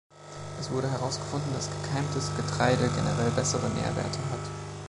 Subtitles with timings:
[0.59, 4.49] Es wurde herausgefunden, dass gekeimtes Getreide generell bessere Nährwerte hat.